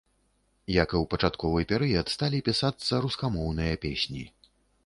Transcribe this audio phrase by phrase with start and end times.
[0.83, 4.27] Як і ў пачатковы перыяд, сталі пісацца рускамоўныя песні.